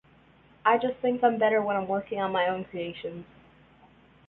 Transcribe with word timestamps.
I 0.65 0.79
just 0.79 0.95
think 0.95 1.23
I'm 1.23 1.37
better 1.37 1.61
when 1.61 1.75
I'm 1.75 1.87
working 1.87 2.19
on 2.19 2.31
my 2.31 2.47
own 2.47 2.63
creations. 2.65 3.23